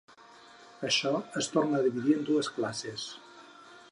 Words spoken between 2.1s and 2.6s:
en dues